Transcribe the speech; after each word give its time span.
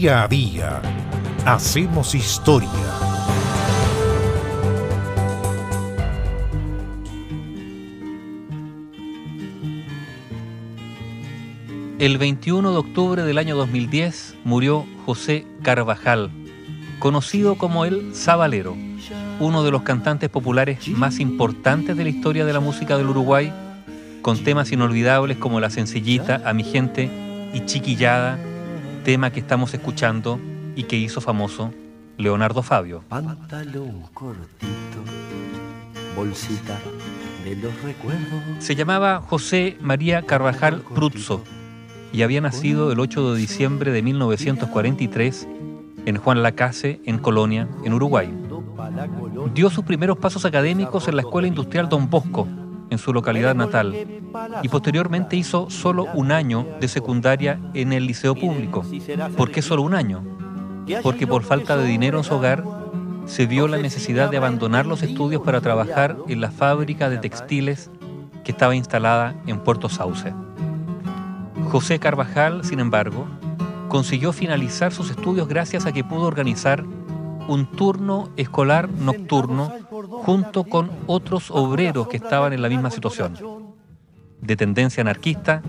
Día 0.00 0.22
a 0.22 0.28
día 0.28 0.80
hacemos 1.44 2.14
historia. 2.14 2.68
El 11.98 12.16
21 12.16 12.70
de 12.70 12.78
octubre 12.78 13.22
del 13.24 13.38
año 13.38 13.56
2010 13.56 14.36
murió 14.44 14.86
José 15.04 15.44
Carvajal, 15.62 16.30
conocido 17.00 17.58
como 17.58 17.84
el 17.84 18.14
Sabalero, 18.14 18.76
uno 19.40 19.64
de 19.64 19.72
los 19.72 19.82
cantantes 19.82 20.30
populares 20.30 20.86
más 20.90 21.18
importantes 21.18 21.96
de 21.96 22.04
la 22.04 22.10
historia 22.10 22.44
de 22.44 22.52
la 22.52 22.60
música 22.60 22.96
del 22.96 23.08
Uruguay, 23.08 23.52
con 24.22 24.44
temas 24.44 24.70
inolvidables 24.70 25.38
como 25.38 25.58
La 25.58 25.70
Sencillita, 25.70 26.40
A 26.44 26.52
mi 26.52 26.62
gente 26.62 27.10
y 27.52 27.66
Chiquillada, 27.66 28.38
tema 29.08 29.32
que 29.32 29.40
estamos 29.40 29.72
escuchando 29.72 30.38
y 30.76 30.82
que 30.82 30.96
hizo 30.96 31.22
famoso 31.22 31.72
Leonardo 32.18 32.62
Fabio. 32.62 33.02
Pantalón 33.08 34.02
cortito, 34.12 35.00
bolsita 36.14 36.78
de 37.42 37.56
los 37.56 37.72
recuerdos. 37.82 38.42
Se 38.58 38.74
llamaba 38.74 39.22
José 39.26 39.78
María 39.80 40.20
Carvajal 40.20 40.82
Pruzzo 40.94 41.42
y 42.12 42.20
había 42.20 42.42
nacido 42.42 42.92
el 42.92 43.00
8 43.00 43.32
de 43.32 43.40
diciembre 43.40 43.92
de 43.92 44.02
1943 44.02 45.48
en 46.04 46.16
Juan 46.18 46.42
Lacase, 46.42 47.00
en 47.06 47.16
Colonia, 47.16 47.66
en 47.84 47.94
Uruguay. 47.94 48.30
Dio 49.54 49.70
sus 49.70 49.86
primeros 49.86 50.18
pasos 50.18 50.44
académicos 50.44 51.08
en 51.08 51.16
la 51.16 51.22
Escuela 51.22 51.48
Industrial 51.48 51.88
Don 51.88 52.10
Bosco, 52.10 52.46
en 52.90 52.98
su 52.98 53.12
localidad 53.12 53.54
natal, 53.54 53.94
y 54.62 54.68
posteriormente 54.68 55.36
hizo 55.36 55.70
solo 55.70 56.06
un 56.14 56.32
año 56.32 56.66
de 56.80 56.88
secundaria 56.88 57.60
en 57.74 57.92
el 57.92 58.06
liceo 58.06 58.34
público. 58.34 58.84
¿Por 59.36 59.50
qué 59.50 59.62
solo 59.62 59.82
un 59.82 59.94
año? 59.94 60.22
Porque 61.02 61.26
por 61.26 61.42
falta 61.42 61.76
de 61.76 61.86
dinero 61.86 62.18
en 62.18 62.24
su 62.24 62.34
hogar, 62.34 62.64
se 63.26 63.46
vio 63.46 63.68
la 63.68 63.76
necesidad 63.76 64.30
de 64.30 64.38
abandonar 64.38 64.86
los 64.86 65.02
estudios 65.02 65.42
para 65.42 65.60
trabajar 65.60 66.16
en 66.28 66.40
la 66.40 66.50
fábrica 66.50 67.10
de 67.10 67.18
textiles 67.18 67.90
que 68.42 68.52
estaba 68.52 68.74
instalada 68.74 69.34
en 69.46 69.60
Puerto 69.60 69.90
Sauce. 69.90 70.32
José 71.68 71.98
Carvajal, 71.98 72.64
sin 72.64 72.80
embargo, 72.80 73.26
consiguió 73.88 74.32
finalizar 74.32 74.92
sus 74.92 75.10
estudios 75.10 75.48
gracias 75.48 75.84
a 75.84 75.92
que 75.92 76.04
pudo 76.04 76.22
organizar 76.22 76.84
un 77.48 77.66
turno 77.66 78.30
escolar 78.36 78.88
nocturno 78.90 79.72
junto 80.28 80.64
con 80.64 80.90
otros 81.06 81.50
obreros 81.50 82.06
que 82.06 82.18
estaban 82.18 82.52
en 82.52 82.60
la 82.60 82.68
misma 82.68 82.90
situación. 82.90 83.34
De 84.42 84.56
tendencia 84.56 85.00
anarquista, 85.00 85.62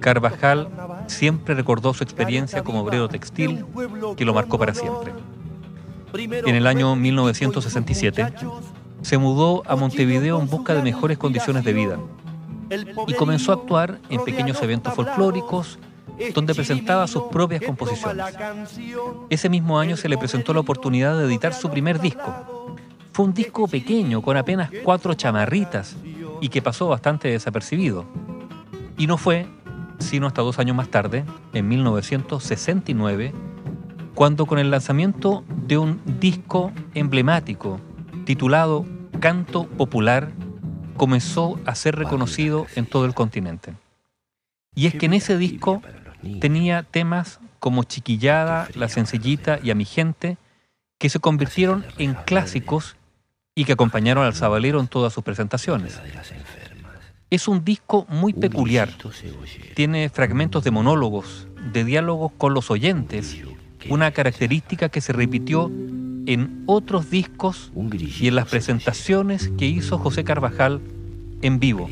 Carvajal 0.00 0.68
siempre 1.06 1.54
recordó 1.54 1.94
su 1.94 2.04
experiencia 2.04 2.62
como 2.62 2.80
obrero 2.80 3.08
textil 3.08 3.64
que 4.14 4.26
lo 4.26 4.34
marcó 4.34 4.58
para 4.58 4.74
siempre. 4.74 5.14
En 6.12 6.54
el 6.54 6.66
año 6.66 6.94
1967 6.94 8.34
se 9.00 9.16
mudó 9.16 9.62
a 9.66 9.76
Montevideo 9.76 10.38
en 10.38 10.46
busca 10.46 10.74
de 10.74 10.82
mejores 10.82 11.16
condiciones 11.16 11.64
de 11.64 11.72
vida 11.72 11.98
y 13.06 13.14
comenzó 13.14 13.52
a 13.52 13.54
actuar 13.54 13.98
en 14.10 14.22
pequeños 14.24 14.60
eventos 14.60 14.92
folclóricos 14.92 15.78
donde 16.34 16.54
presentaba 16.54 17.06
sus 17.06 17.22
propias 17.24 17.62
composiciones. 17.62 18.26
Ese 19.30 19.48
mismo 19.48 19.78
año 19.78 19.96
se 19.96 20.10
le 20.10 20.18
presentó 20.18 20.52
la 20.52 20.60
oportunidad 20.60 21.16
de 21.16 21.24
editar 21.24 21.54
su 21.54 21.70
primer 21.70 21.98
disco. 21.98 22.51
Fue 23.12 23.26
un 23.26 23.34
disco 23.34 23.68
pequeño, 23.68 24.22
con 24.22 24.36
apenas 24.36 24.70
cuatro 24.84 25.14
chamarritas, 25.14 25.96
y 26.40 26.48
que 26.48 26.62
pasó 26.62 26.88
bastante 26.88 27.28
desapercibido. 27.28 28.06
Y 28.96 29.06
no 29.06 29.16
fue 29.16 29.46
sino 30.02 30.26
hasta 30.26 30.42
dos 30.42 30.58
años 30.58 30.76
más 30.76 30.88
tarde, 30.88 31.24
en 31.54 31.68
1969, 31.68 33.32
cuando 34.14 34.46
con 34.46 34.58
el 34.58 34.70
lanzamiento 34.70 35.44
de 35.48 35.78
un 35.78 36.00
disco 36.20 36.72
emblemático 36.94 37.80
titulado 38.24 38.84
Canto 39.20 39.66
Popular, 39.66 40.32
comenzó 40.96 41.58
a 41.64 41.74
ser 41.74 41.96
reconocido 41.96 42.66
en 42.76 42.86
todo 42.86 43.06
el 43.06 43.14
continente. 43.14 43.74
Y 44.74 44.86
es 44.86 44.94
que 44.94 45.06
en 45.06 45.14
ese 45.14 45.38
disco 45.38 45.82
tenía 46.40 46.82
temas 46.82 47.40
como 47.58 47.84
Chiquillada, 47.84 48.68
La 48.74 48.88
Sencillita 48.88 49.58
y 49.62 49.70
A 49.70 49.74
mi 49.74 49.84
gente, 49.84 50.36
que 50.98 51.08
se 51.08 51.20
convirtieron 51.20 51.84
en 51.98 52.14
clásicos 52.14 52.96
y 53.54 53.64
que 53.64 53.72
acompañaron 53.72 54.24
al 54.24 54.34
Sabalero 54.34 54.80
en 54.80 54.88
todas 54.88 55.12
sus 55.12 55.22
presentaciones. 55.22 56.00
Es 57.30 57.48
un 57.48 57.64
disco 57.64 58.06
muy 58.08 58.32
peculiar. 58.32 58.90
Tiene 59.74 60.08
fragmentos 60.08 60.64
de 60.64 60.70
monólogos, 60.70 61.46
de 61.72 61.84
diálogos 61.84 62.32
con 62.36 62.54
los 62.54 62.70
oyentes, 62.70 63.36
una 63.88 64.10
característica 64.12 64.88
que 64.88 65.00
se 65.00 65.12
repitió 65.12 65.70
en 66.26 66.62
otros 66.66 67.10
discos 67.10 67.72
y 68.20 68.28
en 68.28 68.36
las 68.36 68.48
presentaciones 68.48 69.50
que 69.58 69.66
hizo 69.66 69.98
José 69.98 70.24
Carvajal 70.24 70.80
en 71.42 71.58
vivo. 71.58 71.90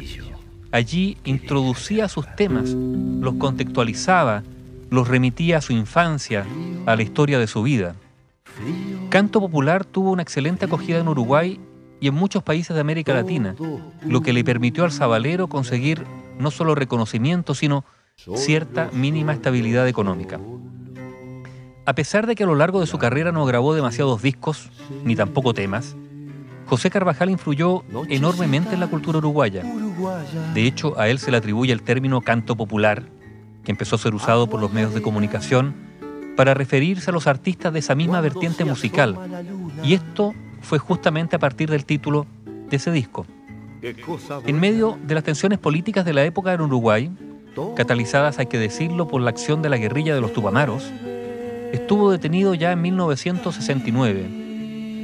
Allí 0.73 1.17
introducía 1.25 2.09
sus 2.09 2.27
temas, 2.37 2.71
los 2.71 3.35
contextualizaba, 3.35 4.45
los 4.89 5.09
remitía 5.09 5.59
a 5.59 5.61
su 5.61 5.73
infancia, 5.73 6.47
a 6.87 6.97
la 6.97 7.03
historia 7.03 7.39
de 7.39 7.47
su 7.47 7.63
vida. 7.63 7.97
Canto 9.11 9.41
Popular 9.41 9.85
tuvo 9.85 10.13
una 10.13 10.23
excelente 10.23 10.67
acogida 10.67 10.99
en 10.99 11.09
Uruguay 11.09 11.61
y 12.01 12.07
en 12.07 12.15
muchos 12.15 12.45
países 12.45 12.75
de 12.75 12.81
América 12.81 13.13
Latina, 13.13 13.57
lo 14.07 14.21
que 14.21 14.33
le 14.33 14.45
permitió 14.45 14.85
al 14.85 14.93
Sabalero 14.93 15.49
conseguir 15.49 16.07
no 16.39 16.53
solo 16.53 16.77
reconocimiento, 16.77 17.57
sino 17.57 17.85
cierta 18.37 18.89
mínima 18.93 19.33
estabilidad 19.33 19.89
económica. 19.89 20.39
A 21.87 21.95
pesar 21.95 22.29
de 22.29 22.37
que 22.37 22.45
a 22.45 22.47
lo 22.47 22.55
largo 22.55 22.79
de 22.79 22.87
su 22.87 22.99
carrera 22.99 23.33
no 23.33 23.45
grabó 23.47 23.75
demasiados 23.75 24.23
discos, 24.23 24.71
ni 25.05 25.17
tampoco 25.17 25.55
temas, 25.55 25.97
José 26.67 26.89
Carvajal 26.89 27.31
influyó 27.31 27.83
enormemente 28.09 28.75
en 28.75 28.81
la 28.81 28.87
cultura 28.87 29.19
uruguaya. 29.19 29.65
De 30.55 30.69
hecho, 30.69 30.97
a 31.01 31.09
él 31.09 31.19
se 31.19 31.33
le 31.33 31.37
atribuye 31.39 31.73
el 31.73 31.83
término 31.83 32.21
canto 32.21 32.55
popular, 32.55 33.07
que 33.65 33.73
empezó 33.73 33.97
a 33.97 33.99
ser 33.99 34.15
usado 34.15 34.47
por 34.47 34.61
los 34.61 34.73
medios 34.73 34.95
de 34.95 35.03
comunicación 35.03 35.90
para 36.37 36.55
referirse 36.55 37.11
a 37.11 37.13
los 37.13 37.27
artistas 37.27 37.73
de 37.73 37.79
esa 37.79 37.95
misma 37.95 38.21
vertiente 38.21 38.65
musical. 38.65 39.17
Y 39.83 39.95
esto 39.95 40.35
fue 40.61 40.79
justamente 40.79 41.37
a 41.37 41.39
partir 41.39 41.71
del 41.71 41.85
título 41.85 42.27
de 42.69 42.77
ese 42.77 42.91
disco. 42.93 43.27
En 44.47 44.61
medio 44.61 44.99
de 45.03 45.15
las 45.15 45.25
tensiones 45.25 45.59
políticas 45.59 46.05
de 46.05 46.13
la 46.13 46.25
época 46.25 46.53
en 46.53 46.61
Uruguay, 46.61 47.11
catalizadas, 47.77 48.39
hay 48.39 48.47
que 48.47 48.59
decirlo, 48.59 49.09
por 49.09 49.21
la 49.21 49.31
acción 49.31 49.63
de 49.63 49.69
la 49.69 49.77
guerrilla 49.77 50.15
de 50.15 50.21
los 50.21 50.33
Tupamaros, 50.33 50.91
estuvo 51.73 52.11
detenido 52.11 52.55
ya 52.55 52.73
en 52.73 52.83
1969 52.83 54.41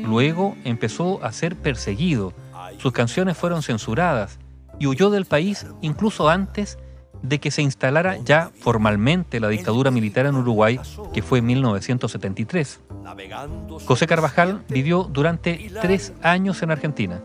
Luego 0.06 0.56
empezó 0.64 1.22
a 1.24 1.32
ser 1.32 1.56
perseguido, 1.56 2.32
sus 2.78 2.92
canciones 2.92 3.36
fueron 3.36 3.62
censuradas 3.62 4.38
y 4.78 4.86
huyó 4.86 5.10
del 5.10 5.24
país 5.24 5.66
incluso 5.82 6.28
antes 6.28 6.78
de 7.22 7.40
que 7.40 7.50
se 7.50 7.62
instalara 7.62 8.18
ya 8.18 8.50
formalmente 8.60 9.40
la 9.40 9.48
dictadura 9.48 9.90
militar 9.90 10.26
en 10.26 10.36
Uruguay, 10.36 10.80
que 11.12 11.22
fue 11.22 11.40
en 11.40 11.46
1973. 11.46 12.80
José 13.84 14.06
Carvajal 14.06 14.62
vivió 14.68 15.04
durante 15.04 15.70
tres 15.80 16.12
años 16.22 16.62
en 16.62 16.70
Argentina, 16.70 17.20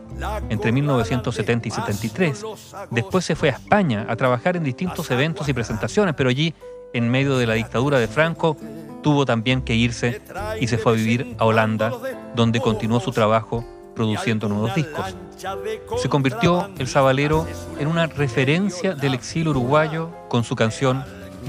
entre 0.48 0.72
1970 0.72 1.68
y 1.68 1.70
73. 1.70 2.44
Después 2.90 3.24
se 3.24 3.36
fue 3.36 3.50
a 3.50 3.52
España 3.52 4.06
a 4.08 4.16
trabajar 4.16 4.56
en 4.56 4.64
distintos 4.64 5.10
eventos 5.10 5.48
y 5.48 5.52
presentaciones, 5.52 6.14
pero 6.14 6.30
allí, 6.30 6.54
en 6.92 7.10
medio 7.10 7.38
de 7.38 7.46
la 7.46 7.54
dictadura 7.54 7.98
de 7.98 8.08
Franco, 8.08 8.56
tuvo 9.02 9.26
también 9.26 9.62
que 9.62 9.74
irse 9.74 10.20
y 10.60 10.68
se 10.68 10.78
fue 10.78 10.92
a 10.92 10.94
vivir 10.94 11.36
a 11.38 11.44
Holanda, 11.44 11.92
donde 12.34 12.60
continuó 12.60 13.00
su 13.00 13.10
trabajo 13.10 13.64
produciendo 13.94 14.48
nuevos 14.48 14.74
discos. 14.74 15.14
Se 16.00 16.08
convirtió 16.08 16.70
el 16.78 16.88
Sabalero 16.88 17.46
en 17.78 17.88
una 17.88 18.06
referencia 18.06 18.94
del 18.94 19.14
exilio 19.14 19.50
uruguayo 19.50 20.10
con 20.28 20.44
su 20.44 20.56
canción 20.56 21.04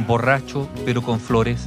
Borracho 0.07 0.67
pero 0.85 1.01
con 1.01 1.19
flores 1.19 1.65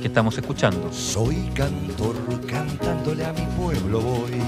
que 0.00 0.08
estamos 0.08 0.36
escuchando. 0.36 0.92
Soy 0.92 1.36
cantor 1.54 2.16
cantándole 2.46 3.24
a 3.24 3.32
mi 3.32 3.46
pueblo 3.56 4.00
voy. 4.00 4.42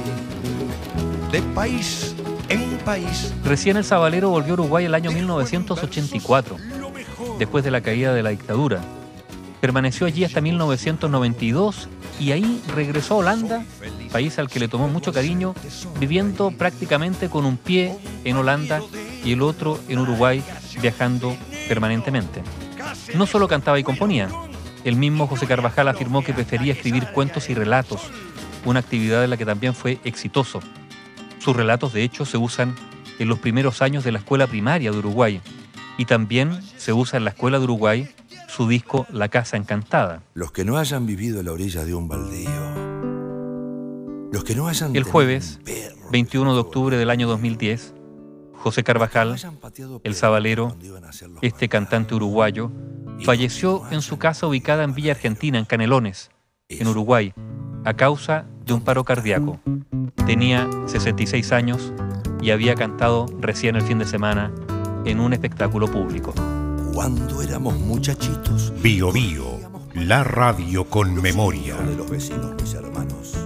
De 1.30 1.40
país 1.54 2.14
en 2.48 2.78
país. 2.78 3.32
Recién 3.44 3.76
el 3.76 3.84
Sabalero 3.84 4.30
volvió 4.30 4.52
a 4.52 4.54
Uruguay 4.54 4.84
el 4.84 4.94
año 4.94 5.12
1984, 5.12 6.56
después 7.38 7.62
de 7.62 7.70
la 7.70 7.80
caída 7.80 8.12
de 8.12 8.22
la 8.22 8.30
dictadura 8.30 8.80
Permaneció 9.60 10.06
allí 10.06 10.24
hasta 10.24 10.40
1992 10.40 11.88
y 12.18 12.32
ahí 12.32 12.62
regresó 12.74 13.14
a 13.14 13.18
Holanda, 13.18 13.64
país 14.10 14.38
al 14.38 14.48
que 14.48 14.58
le 14.58 14.68
tomó 14.68 14.88
mucho 14.88 15.12
cariño, 15.12 15.54
viviendo 15.98 16.50
prácticamente 16.50 17.28
con 17.28 17.44
un 17.44 17.56
pie 17.58 17.96
en 18.24 18.36
Holanda 18.36 18.80
y 19.22 19.32
el 19.32 19.42
otro 19.42 19.78
en 19.88 19.98
Uruguay, 19.98 20.42
viajando 20.80 21.36
permanentemente. 21.68 22.42
No 23.14 23.26
solo 23.26 23.48
cantaba 23.48 23.78
y 23.78 23.84
componía, 23.84 24.28
el 24.84 24.96
mismo 24.96 25.26
José 25.26 25.46
Carvajal 25.46 25.88
afirmó 25.88 26.24
que 26.24 26.32
prefería 26.32 26.72
escribir 26.72 27.08
cuentos 27.12 27.50
y 27.50 27.54
relatos, 27.54 28.00
una 28.64 28.80
actividad 28.80 29.22
en 29.24 29.30
la 29.30 29.36
que 29.36 29.44
también 29.44 29.74
fue 29.74 29.98
exitoso. 30.04 30.60
Sus 31.38 31.54
relatos, 31.54 31.92
de 31.92 32.02
hecho, 32.02 32.24
se 32.24 32.38
usan 32.38 32.74
en 33.18 33.28
los 33.28 33.38
primeros 33.38 33.82
años 33.82 34.04
de 34.04 34.12
la 34.12 34.18
escuela 34.18 34.46
primaria 34.46 34.90
de 34.90 34.98
Uruguay 34.98 35.40
y 35.98 36.06
también 36.06 36.62
se 36.78 36.94
usa 36.94 37.18
en 37.18 37.24
la 37.24 37.30
escuela 37.30 37.58
de 37.58 37.64
Uruguay 37.64 38.08
su 38.50 38.66
disco 38.66 39.06
La 39.12 39.28
Casa 39.28 39.56
Encantada. 39.56 40.22
Los 40.34 40.50
que 40.50 40.64
no 40.64 40.76
hayan 40.76 41.06
vivido 41.06 41.40
a 41.40 41.42
la 41.42 41.52
orilla 41.52 41.84
de 41.84 41.94
un 41.94 42.08
baldío. 42.08 42.50
Los 44.32 44.44
que 44.44 44.56
no 44.56 44.66
hayan 44.66 44.94
El 44.96 45.04
jueves, 45.04 45.58
un 45.58 45.64
perro 45.64 46.10
21 46.10 46.54
de 46.54 46.60
octubre 46.60 46.96
del 46.96 47.10
año 47.10 47.28
2010, 47.28 47.94
José 48.54 48.82
Carvajal, 48.82 49.36
el 50.02 50.14
sabalero, 50.14 50.76
este 51.40 51.68
cantante 51.68 52.14
uruguayo, 52.16 52.72
falleció 53.24 53.82
en 53.92 54.02
su 54.02 54.18
casa 54.18 54.48
ubicada 54.48 54.82
en 54.82 54.94
Villa 54.94 55.12
Argentina, 55.12 55.58
en 55.58 55.64
Canelones, 55.64 56.30
en 56.68 56.88
Uruguay, 56.88 57.32
a 57.84 57.94
causa 57.94 58.46
de 58.66 58.72
un 58.72 58.82
paro 58.82 59.04
cardíaco. 59.04 59.60
Tenía 60.26 60.68
66 60.86 61.52
años 61.52 61.92
y 62.42 62.50
había 62.50 62.74
cantado 62.74 63.26
recién 63.38 63.76
el 63.76 63.82
fin 63.82 63.98
de 63.98 64.06
semana 64.06 64.52
en 65.04 65.20
un 65.20 65.32
espectáculo 65.32 65.86
público. 65.88 66.34
Cuando 67.00 67.40
éramos 67.40 67.78
muchachitos. 67.78 68.74
Bio 68.82 69.10
Bio, 69.10 69.58
la 69.94 70.22
radio 70.22 70.84
con 70.84 71.14
memoria. 71.14 71.74
de 71.76 71.96
los 71.96 72.10
vecinos, 72.10 72.54
mis 72.60 72.74
hermanos. 72.74 73.38